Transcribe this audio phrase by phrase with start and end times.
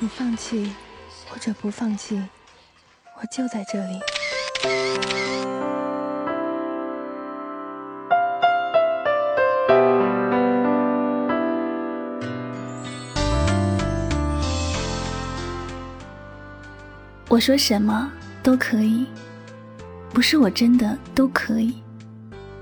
[0.00, 0.74] 你放弃
[1.28, 2.22] 或者不放弃，
[3.20, 4.00] 我就在这里。
[17.28, 19.06] 我说什么都可以，
[20.12, 21.82] 不是我真的都可以，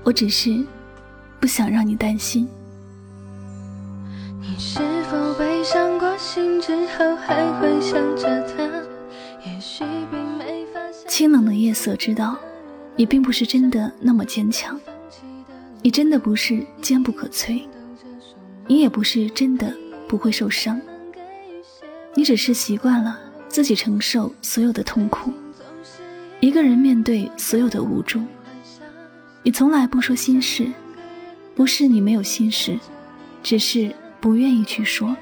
[0.03, 0.63] 我只是
[1.39, 2.47] 不想让你担心。
[4.41, 4.79] 你是
[5.09, 8.63] 否悲伤过心之后还会想着他？
[9.45, 11.07] 也许并没发现。
[11.07, 12.37] 清冷的夜色知道，
[12.95, 14.79] 你并不是真的那么坚强，
[15.81, 17.61] 你真的不是坚不可摧，
[18.67, 19.73] 你也不是真的
[20.07, 20.81] 不会受伤，
[22.15, 23.19] 你只是习惯了。
[23.47, 25.31] 自己承受所有的痛苦，
[26.39, 28.19] 一个人面对所有的无助。
[29.45, 30.71] 你从来不说心事，
[31.53, 32.79] 不是你没有心事，
[33.43, 35.15] 只是不愿意去说。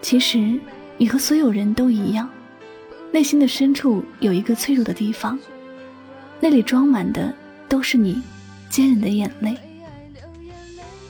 [0.00, 0.60] 其实
[0.96, 2.30] 你和所有人都一样，
[3.10, 5.36] 内心的深处有一个脆弱的地方，
[6.38, 7.34] 那里装满的
[7.68, 8.22] 都是你
[8.70, 9.58] 坚韧的眼泪，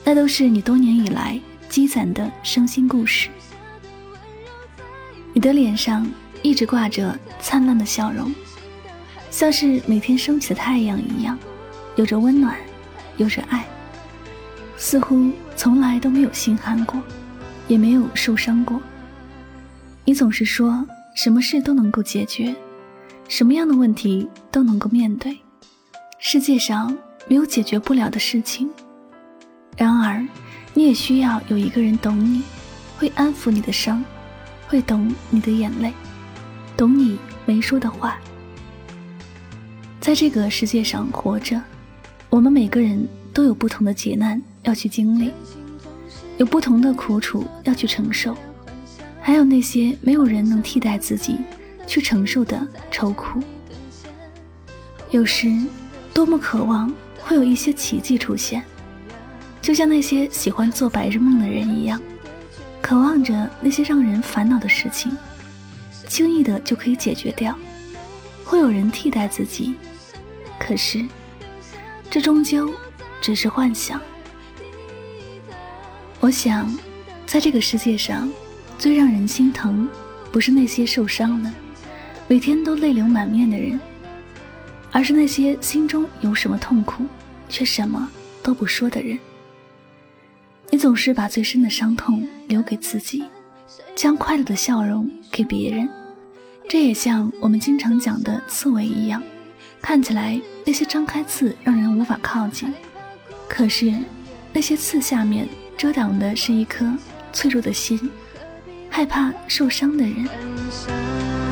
[0.03, 3.29] 那都是你多年以来积攒的伤心故事。
[5.31, 6.09] 你的脸上
[6.41, 8.33] 一直挂着灿烂的笑容，
[9.35, 11.37] 像是每天升起的太阳一样，
[11.97, 12.55] 有着温暖，
[13.17, 13.65] 有着爱，
[14.77, 17.01] 似乎从来都没有心寒过，
[17.67, 18.81] 也没有受伤过。
[20.05, 22.55] 你总是说什么事都能够解决，
[23.27, 25.37] 什么样的问题都能够面对，
[26.17, 26.97] 世界上
[27.27, 28.69] 没有解决不了的事情。
[29.75, 30.25] 然而，
[30.73, 32.41] 你也需要有一个人懂你，
[32.97, 34.01] 会安抚你的伤。
[34.69, 35.91] 会懂你的眼泪，
[36.77, 38.17] 懂你没说的话。
[40.05, 41.59] 在这个世界上活着，
[42.29, 45.31] 我们每个人都有不同的劫难要去经历，
[46.37, 48.37] 有不同的苦楚要去承受，
[49.19, 51.39] 还有那些没有人能替代自己
[51.87, 53.41] 去承受的愁苦。
[55.09, 55.51] 有时，
[56.13, 58.63] 多么渴望会有一些奇迹出现，
[59.59, 61.99] 就像那些喜欢做白日梦的人一样。
[62.79, 65.11] 渴望着那些让人烦恼的事情，
[66.07, 67.57] 轻易的就可以解决掉，
[68.43, 69.73] 会有人替代自己。
[70.59, 71.05] 可是，
[72.09, 72.73] 这终究
[73.21, 74.01] 只是幻想。
[76.19, 76.73] 我想，
[77.25, 78.31] 在这个世界上，
[78.77, 79.87] 最让人心疼，
[80.31, 81.53] 不是那些受伤了、
[82.27, 83.79] 每天都泪流满面的人，
[84.91, 87.05] 而是那些心中有什么痛苦，
[87.47, 88.09] 却什么
[88.41, 89.19] 都不说的人。
[90.71, 93.23] 你总是把最深的伤痛留给自己，
[93.95, 95.87] 将快乐的笑容给别人。
[96.67, 99.21] 这也像我们经常讲的刺猬一样，
[99.81, 102.73] 看起来那些张开刺让人无法靠近，
[103.47, 103.93] 可是
[104.51, 105.47] 那些刺下面
[105.77, 106.91] 遮挡的是一颗
[107.31, 108.09] 脆弱的心，
[108.89, 111.44] 害怕受伤的人。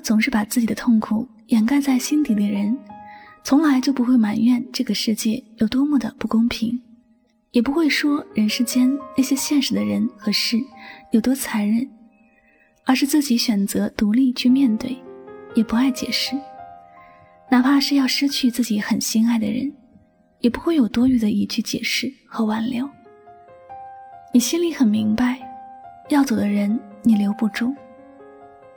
[0.00, 2.76] 总是把自己的痛苦掩盖在心底的人，
[3.42, 6.80] 从来就不会埋怨这个世界有多么的不公平，
[7.52, 10.56] 也不会说人世间那些现实的人和事
[11.12, 11.88] 有多残忍，
[12.84, 14.96] 而是自己选择独立去面对，
[15.54, 16.36] 也不爱解释。
[17.50, 19.72] 哪怕是要失去自己很心爱的人，
[20.40, 22.88] 也不会有多余的一句解释和挽留。
[24.34, 25.38] 你心里很明白，
[26.08, 27.72] 要走的人你留不住。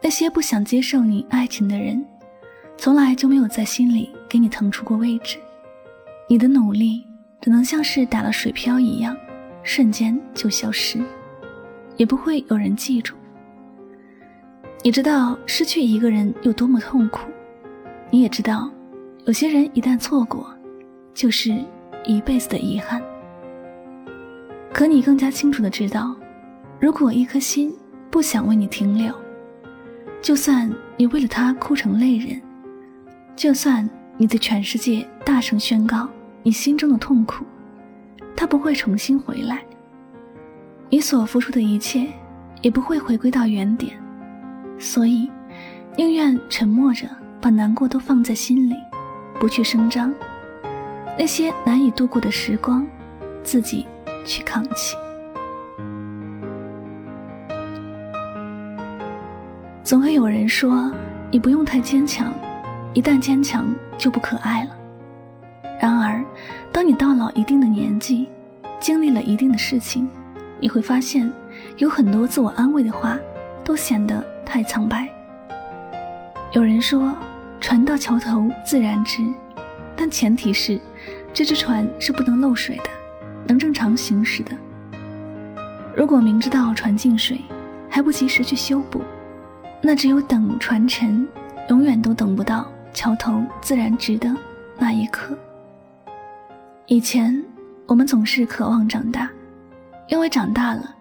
[0.02, 2.04] 那些不想接受你爱情的人，
[2.78, 5.38] 从来就没有在心里给你腾出过位置。
[6.28, 7.06] 你的努力
[7.42, 9.16] 只能像是打了水漂一样，
[9.64, 11.00] 瞬间就消失，
[11.98, 13.16] 也不会有人记住。
[14.82, 17.30] 你知道失去一个人有多么痛苦。
[18.10, 18.72] 你也知道，
[19.26, 20.52] 有些人一旦错过，
[21.14, 21.54] 就是
[22.06, 23.02] 一辈子的遗憾。
[24.72, 26.16] 可你更加清楚的知道，
[26.80, 27.76] 如果一颗心
[28.10, 29.14] 不想为你停留，
[30.22, 32.42] 就算你为了他哭成泪人，
[33.36, 33.88] 就算
[34.18, 36.08] 你对全世界大声宣告
[36.44, 37.46] 你心中的痛苦，
[38.36, 39.62] 他不会重新回来。
[40.90, 42.08] 你所付出的一切
[42.62, 43.98] 也不会回归到原点，
[44.78, 45.30] 所以
[45.96, 47.08] 宁愿沉默着。
[47.42, 48.76] 把难过都放在心里，
[49.40, 50.14] 不去声张。
[51.18, 52.86] 那些难以度过的时光，
[53.44, 53.88] 自己
[54.26, 54.98] 去扛起。
[59.90, 60.94] 总会有人说，
[61.32, 62.32] 你不用太坚强，
[62.94, 64.70] 一旦坚强就不可爱了。
[65.82, 66.24] 然而，
[66.72, 68.30] 当你到了一定的年纪，
[68.80, 70.08] 经历了一定的事情，
[70.60, 71.34] 你会发现，
[71.78, 73.18] 有很多自我安慰的话，
[73.64, 75.10] 都显得太苍白。
[76.52, 77.12] 有人说，
[77.60, 79.24] 船到桥头自然直，
[79.96, 80.80] 但前提是，
[81.34, 82.92] 这只船是不能漏水的，
[83.48, 84.52] 能正常行驶的。
[85.96, 87.42] 如果明知道船进水，
[87.90, 89.02] 还不及时去修补，
[89.82, 91.28] 那只有等传承，
[91.70, 94.36] 永远都等不到桥头自然直的
[94.78, 95.38] 那一刻。
[96.86, 97.44] 以前
[97.88, 99.30] 我们总是渴望长大，
[100.08, 100.96] 因为长大了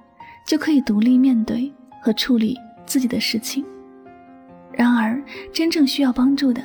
[0.47, 1.73] 就可以独立面对
[2.03, 3.65] 和处理自己的事情。
[4.73, 5.21] 然而，
[5.53, 6.63] 真正需要帮助的，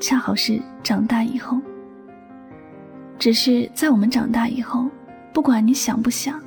[0.00, 1.60] 恰好是长大以后。
[3.18, 4.88] 只是在我们长大以后，
[5.32, 6.40] 不管你想不想，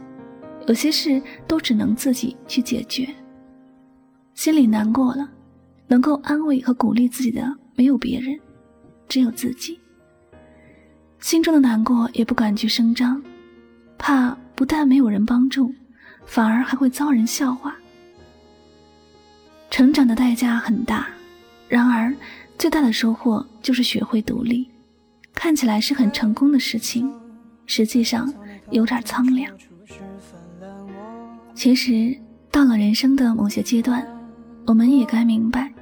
[0.67, 3.09] 有些事都只能自己去解决。
[4.39, 5.29] 心里难过了，
[5.87, 8.39] 能够安慰和鼓励自己的没有别人，
[9.09, 9.77] 只有自己。
[11.19, 13.21] 心中的难过也不敢去声张，
[13.97, 15.75] 怕不但没有人帮助，
[16.25, 17.75] 反而还会遭人笑话。
[19.69, 21.09] 成长的代价很大，
[21.67, 22.15] 然而
[22.57, 24.71] 最大的收获就是学会独立。
[25.33, 27.13] 看起来是很成功的事情，
[27.65, 28.33] 实际上
[28.71, 29.53] 有点苍凉。
[31.53, 32.17] 其实
[32.49, 34.07] 到了人生的某些阶段。
[34.69, 35.73] 我们也该明白，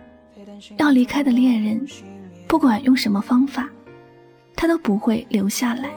[0.77, 1.85] 要离开的恋人，
[2.47, 3.67] 不管用什么方法，
[4.55, 5.89] 他都不会留下来。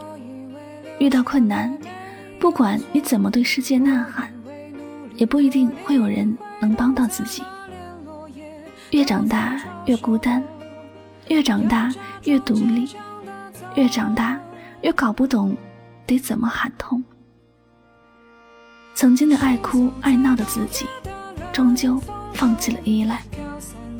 [0.98, 1.72] 遇到困难，
[2.40, 4.28] 不管你怎么对世界呐喊，
[5.14, 7.44] 也不一定会有人能帮到自己。
[8.90, 10.42] 越长大越孤单，
[11.28, 11.94] 越长大
[12.24, 12.88] 越独立，
[13.76, 14.36] 越长大
[14.82, 15.56] 越搞不懂
[16.08, 17.00] 得怎么喊痛。
[18.94, 20.86] 曾经的爱哭爱闹的自己，
[21.52, 21.96] 终究。
[22.34, 23.22] 放弃了依赖，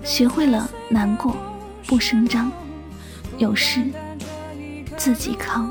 [0.03, 1.37] 学会了难过
[1.87, 2.51] 不声张，
[3.39, 3.85] 有事
[4.97, 5.71] 自己扛。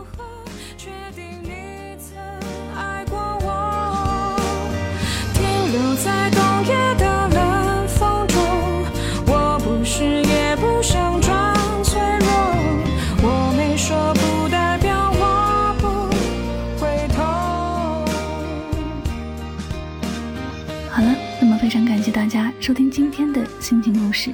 [22.70, 24.32] 收听今天的心情故事，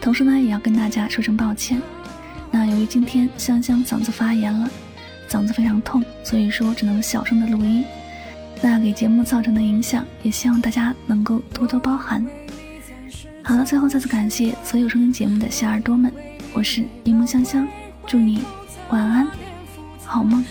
[0.00, 1.80] 同时呢，也要跟大家说声抱歉。
[2.50, 4.68] 那由于今天香香嗓子发炎了，
[5.28, 7.84] 嗓子非常痛，所以说只能小声的录音。
[8.60, 12.26] 那给节目造成的影响，也希望大家能够多多包涵。
[13.44, 16.12] 好了，最后再次感谢所有收听节目的小耳朵们，
[16.54, 17.68] 我是柠檬香香，
[18.04, 18.42] 祝你
[18.88, 19.28] 晚安，
[20.04, 20.44] 好梦。